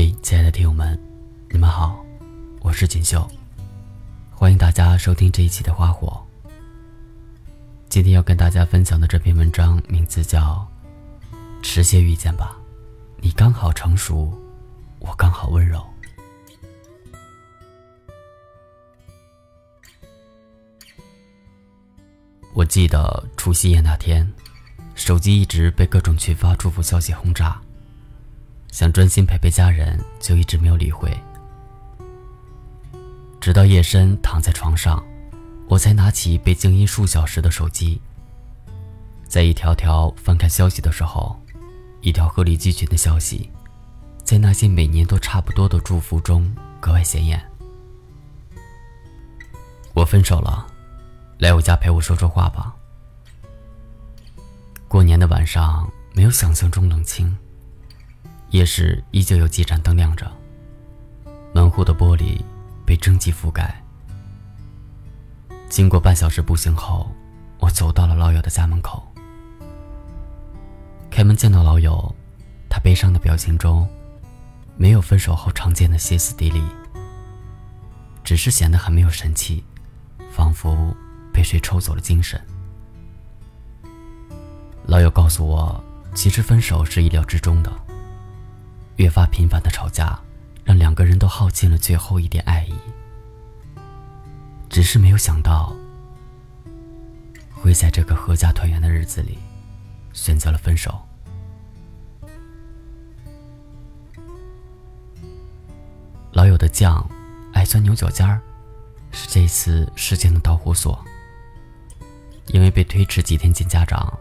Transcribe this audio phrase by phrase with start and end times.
[0.00, 0.98] 嘿，亲爱的听友们，
[1.50, 2.02] 你们好，
[2.62, 3.30] 我是锦绣，
[4.30, 6.26] 欢迎大家收听这一期的《花火》。
[7.90, 10.66] 今天要跟大家分享的这篇文章名字叫
[11.62, 12.56] 《迟些遇见吧》，
[13.18, 14.32] 你刚好成熟，
[15.00, 15.86] 我刚好温柔。
[22.54, 24.26] 我记得除夕夜那天，
[24.94, 27.60] 手机一直被各种群发祝福消息轰炸。
[28.70, 31.10] 想专心陪陪家人，就一直没有理会。
[33.40, 35.02] 直到夜深，躺在床上，
[35.68, 38.00] 我才拿起被静音数小时的手机，
[39.26, 41.38] 在一条条翻看消息的时候，
[42.00, 43.50] 一条鹤立鸡群的消息，
[44.24, 47.42] 在那些每年都差不多的祝福中格外显眼。
[49.94, 50.66] 我分手了，
[51.38, 52.74] 来我家陪我说说话吧。
[54.86, 57.36] 过年的晚上没有想象中冷清。
[58.50, 60.28] 夜市依旧有几盏灯亮着，
[61.54, 62.42] 门户的玻璃
[62.84, 63.80] 被蒸汽覆盖。
[65.68, 67.08] 经过半小时步行后，
[67.60, 69.06] 我走到了老友的家门口。
[71.10, 72.12] 开门见到老友，
[72.68, 73.88] 他悲伤的表情中，
[74.76, 76.60] 没有分手后常见的歇斯底里，
[78.24, 79.62] 只是显得很没有神气，
[80.32, 80.92] 仿佛
[81.32, 82.40] 被谁抽走了精神。
[84.86, 85.84] 老友告诉我，
[86.16, 87.72] 其实分手是意料之中的。
[89.00, 90.20] 越发频繁的吵架，
[90.62, 92.74] 让两个人都耗尽了最后一点爱意。
[94.68, 95.74] 只是没有想到，
[97.50, 99.38] 会在这个阖家团圆的日子里，
[100.12, 101.00] 选择了分手。
[106.32, 107.02] 老友的犟，
[107.54, 108.38] 爱钻牛角尖儿，
[109.12, 111.02] 是这次事件的导火索。
[112.48, 114.12] 因为被推迟几天见家长，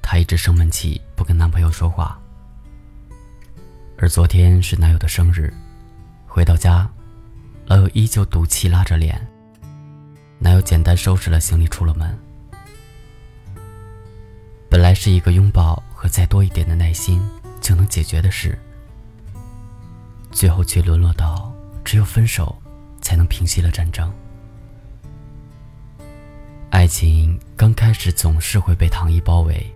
[0.00, 2.16] 她一直生闷气，不跟男朋友说话。
[4.02, 5.52] 而昨天是男友的生日，
[6.26, 6.90] 回到家，
[7.66, 9.20] 老友依旧赌气拉着脸。
[10.38, 12.18] 男友简单收拾了行李，出了门。
[14.70, 17.20] 本来是一个拥抱和再多一点的耐心
[17.60, 18.58] 就能解决的事，
[20.32, 21.52] 最后却沦落到
[21.84, 22.56] 只有分手
[23.02, 24.10] 才能平息了战争。
[26.70, 29.70] 爱情刚开始总是会被糖衣包围，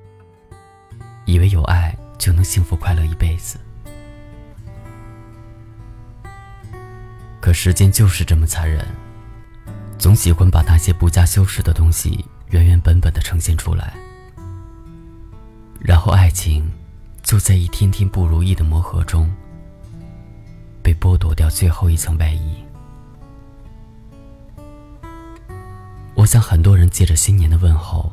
[1.27, 3.59] 以为有爱就能幸福快乐一辈子。
[7.45, 8.83] 可时间就是这么残忍，
[9.99, 13.93] 总喜欢把那些不加修饰的东西原原本本的呈现出来，
[15.79, 16.67] 然后爱情
[17.23, 19.31] 就在一天天不如意的磨合中，
[20.83, 22.65] 被剥夺掉最后一层外衣。
[26.15, 28.11] 我想很多人借着新年的问候，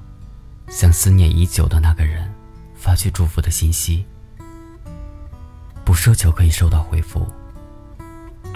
[0.67, 2.29] 向思念已久的那个人
[2.75, 4.05] 发去祝福的信息，
[5.85, 7.25] 不奢求可以收到回复。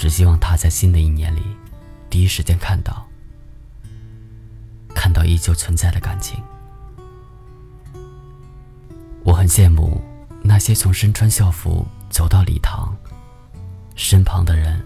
[0.06, 1.42] 只希望他在新的一年里，
[2.12, 3.08] 第一时间看到，
[4.94, 6.40] 看到依旧存在的感情。
[9.24, 10.00] 我很羡慕
[10.44, 12.96] 那些从身穿校服走到礼堂，
[13.96, 14.80] 身旁的人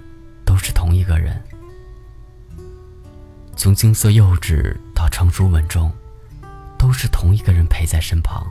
[0.45, 1.37] 都是同一个人。
[3.57, 5.91] 从青涩幼稚到成熟稳重，
[6.77, 8.49] 都是同一个人陪在身旁。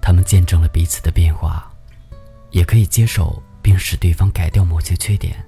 [0.00, 1.70] 他们见证了彼此的变化，
[2.52, 3.42] 也可以接受。
[3.64, 5.42] 并使对方改掉某些缺点，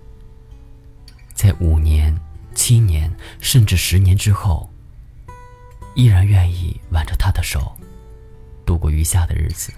[1.35, 2.19] 在五年、
[2.55, 4.71] 七年甚至十年之后，
[5.95, 7.77] 依然愿意挽着他的手，
[8.65, 9.71] 度过余下的日子。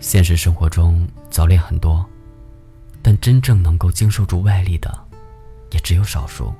[0.00, 2.04] 现实生活中早恋很多，
[3.00, 4.92] 但真正能够经受住外力的，
[5.70, 6.52] 也只有少数。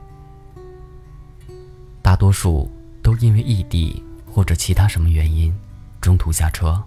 [2.00, 2.70] 大多数
[3.02, 5.52] 都因为异地或者其他什么原因，
[6.00, 6.80] 中途下车。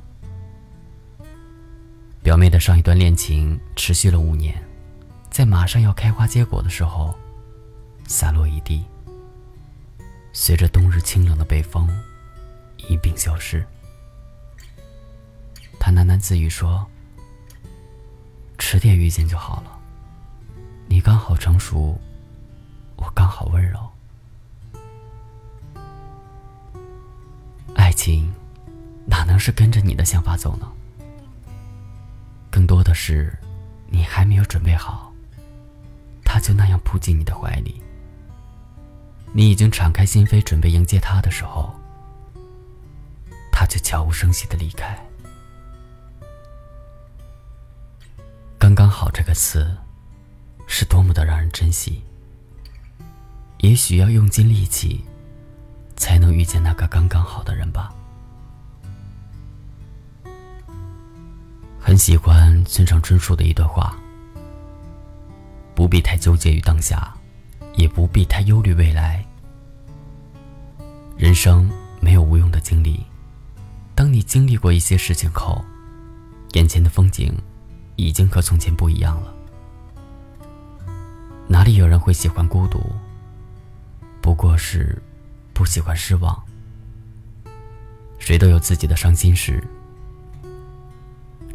[2.22, 4.62] 表妹的上一段恋情持续了五年，
[5.30, 7.16] 在马上要开花结果的时候，
[8.06, 8.84] 洒落一地。
[10.34, 11.90] 随着冬日清冷的北风，
[12.90, 13.66] 一并消失。
[15.80, 16.86] 他喃喃自语说
[18.60, 19.80] ：“迟点遇见就好了，
[20.88, 21.98] 你刚好成熟，
[22.98, 23.80] 我刚好温柔。
[27.74, 28.32] 爱情，
[29.06, 30.72] 哪能是跟着你的想法走呢？”
[32.58, 33.32] 更多的是，
[33.88, 35.14] 你还没有准备好，
[36.26, 37.80] 他就那样扑进你的怀里。
[39.32, 41.72] 你已经敞开心扉准备迎接他的时候，
[43.52, 44.98] 他却悄无声息的离开。
[48.58, 49.78] 刚刚好这个词，
[50.66, 52.02] 是多么的让人珍惜。
[53.60, 55.06] 也许要用尽力气，
[55.96, 57.77] 才能遇见那个刚刚好的人吧。
[61.98, 63.98] 很喜欢村上春树的一段话：
[65.74, 67.12] 不必太纠结于当下，
[67.74, 69.26] 也不必太忧虑未来。
[71.18, 71.68] 人生
[72.00, 73.04] 没有无用的经历，
[73.96, 75.66] 当你经历过一些事情后，
[76.54, 77.36] 眼前的风景
[77.96, 79.34] 已经和从前不一样了。
[81.48, 82.80] 哪里有人会喜欢孤独？
[84.22, 85.02] 不过是
[85.52, 86.40] 不喜欢失望。
[88.20, 89.68] 谁都有自己的伤心事。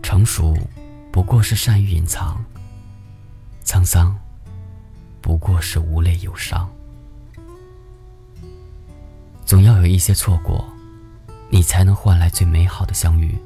[0.02, 0.56] 成熟，
[1.10, 2.36] 不过是善于隐藏；
[3.64, 4.18] 沧桑，
[5.20, 6.68] 不过是无泪有伤。
[9.46, 10.66] 总要有一些错过，
[11.48, 13.38] 你才能换来最美好的相遇。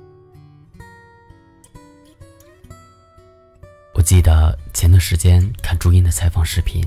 [3.94, 6.84] 我记得前段时间看朱茵的采访视频，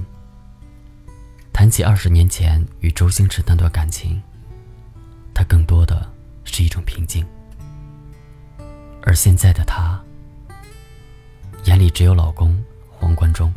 [1.52, 4.22] 谈起二十年前与周星驰那段感情，
[5.34, 6.08] 他更多的
[6.44, 7.26] 是一种平静。
[9.02, 10.00] 而现在的她，
[11.66, 13.54] 眼里只有老公黄贯中。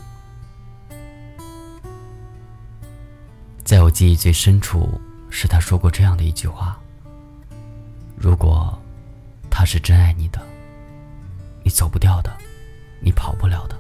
[3.65, 5.01] 在我记忆最深处，
[5.31, 6.79] 是他说过这样的一句话
[8.17, 8.79] ：“如果
[9.51, 10.41] 他是真爱你的，
[11.63, 12.31] 你走不掉的，
[13.01, 13.79] 你跑不了的。”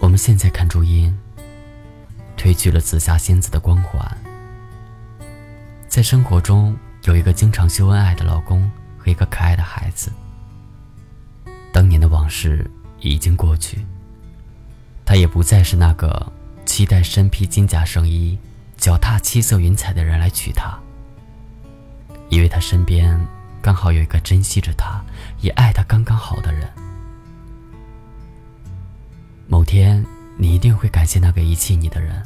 [0.00, 1.18] 我们现在看朱茵，
[2.36, 4.18] 褪去了紫霞仙子的光环，
[5.88, 6.76] 在生活中。
[7.08, 10.12] 有一个经常秀恩爱的老公和一个可爱的孩子。
[11.72, 12.70] 当年的往事
[13.00, 13.78] 已经过去，
[15.06, 16.30] 他也不再是那个
[16.66, 18.38] 期待身披金甲圣衣、
[18.76, 20.78] 脚踏七色云彩的人来娶她，
[22.28, 23.18] 因为他身边
[23.62, 25.02] 刚好有一个珍惜着他、
[25.40, 26.68] 也爱他刚刚好的人。
[29.46, 30.04] 某天，
[30.36, 32.22] 你一定会感谢那个遗弃你的人，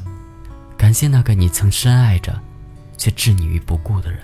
[0.77, 2.37] 感谢那个你曾深爱着，
[2.99, 4.21] 却置你于不顾的人。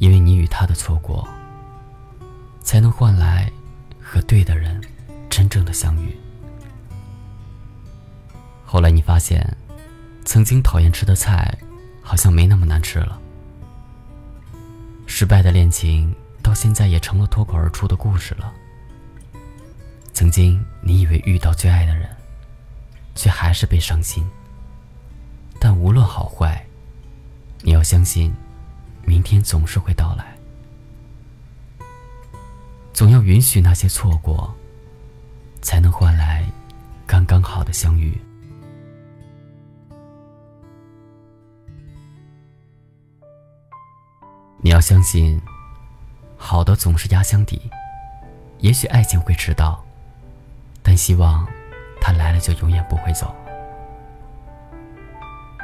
[0.00, 1.28] 因为你与他的错过，
[2.62, 3.52] 才能换来
[4.00, 4.80] 和对的人
[5.28, 6.16] 真正的相遇。
[8.64, 9.56] 后来你发现，
[10.24, 11.54] 曾经讨厌吃的菜，
[12.00, 13.20] 好像没那么难吃了。
[15.06, 18.50] 失败的恋情，到现在也成了脱口而出的故事了。
[20.14, 22.08] 曾经你以为遇到最爱的人，
[23.14, 24.26] 却还是被伤心。
[25.58, 26.64] 但无论好坏，
[27.60, 28.34] 你要相信。
[29.10, 30.24] 明天总是会到来，
[32.92, 34.54] 总要允许那些错过，
[35.60, 36.46] 才能换来
[37.08, 38.16] 刚刚好的相遇。
[44.58, 45.42] 你要相信，
[46.36, 47.60] 好的总是压箱底。
[48.58, 49.84] 也许爱情会迟到，
[50.84, 51.44] 但希望
[52.00, 53.34] 它来了就永远不会走。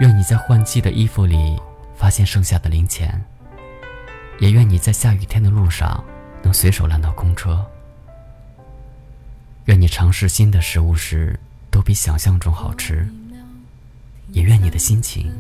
[0.01, 1.57] 愿你在换季的衣服里
[1.95, 3.25] 发现剩下的零钱。
[4.39, 6.05] 也愿你在下雨天的路上
[6.43, 7.65] 能随手拦到公车。
[9.65, 11.39] 愿你尝试新的食物时
[11.71, 13.09] 都比想象中好吃。
[14.29, 15.33] 也愿你的心情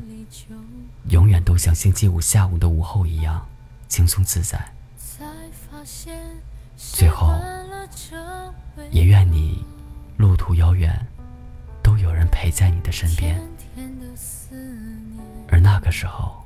[1.08, 3.44] 永远都像星期五下午的午后一样
[3.88, 4.58] 轻松自在。
[6.76, 7.34] 最后，
[8.90, 9.64] 也愿你
[10.16, 11.06] 路途遥远
[11.82, 13.40] 都有人陪在你的身边。
[15.48, 16.45] 而那个时候。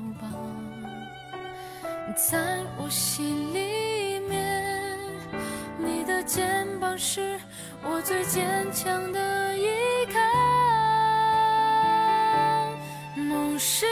[2.15, 4.97] 在我心里面，
[5.77, 7.39] 你的肩膀是
[7.83, 9.67] 我最坚强的依
[10.07, 10.19] 靠。
[13.15, 13.85] 梦是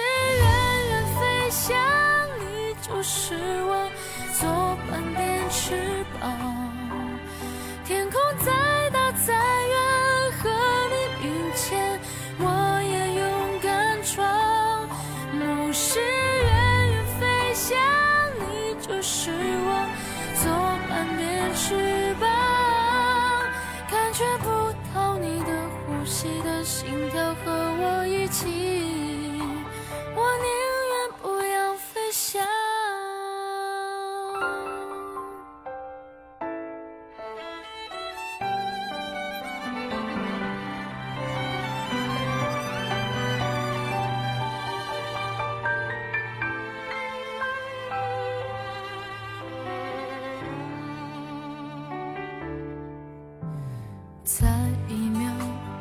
[54.37, 54.47] 再
[54.87, 55.27] 一秒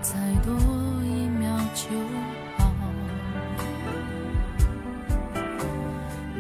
[0.01, 0.55] 再多
[1.05, 1.91] 一秒就
[2.57, 2.73] 好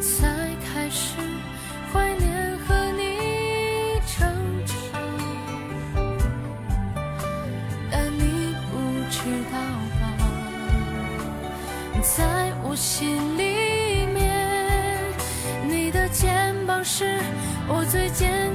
[0.01, 1.19] 才开始
[1.93, 4.27] 怀念和你成
[4.65, 4.75] 长
[7.91, 8.73] 但你不
[9.11, 9.19] 知
[9.53, 9.59] 道
[10.01, 10.03] 吧
[12.03, 12.25] 在
[12.63, 14.19] 我心里面
[15.69, 17.21] 你的肩膀是
[17.69, 18.48] 我最坚